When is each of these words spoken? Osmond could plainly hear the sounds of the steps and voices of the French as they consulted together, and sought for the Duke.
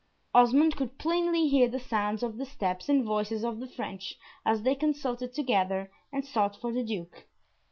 Osmond 0.33 0.75
could 0.75 0.97
plainly 0.97 1.47
hear 1.47 1.67
the 1.69 1.79
sounds 1.79 2.23
of 2.23 2.37
the 2.39 2.45
steps 2.47 2.89
and 2.89 3.03
voices 3.03 3.45
of 3.45 3.59
the 3.59 3.67
French 3.67 4.17
as 4.43 4.63
they 4.63 4.73
consulted 4.73 5.31
together, 5.31 5.91
and 6.11 6.25
sought 6.25 6.55
for 6.59 6.71
the 6.73 6.83
Duke. 6.83 7.27